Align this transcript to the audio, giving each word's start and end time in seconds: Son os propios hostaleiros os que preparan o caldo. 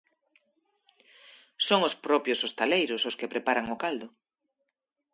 Son 1.67 1.81
os 1.87 1.95
propios 2.05 2.41
hostaleiros 2.45 3.01
os 3.09 3.17
que 3.19 3.31
preparan 3.33 3.67
o 3.75 3.79
caldo. 3.83 4.07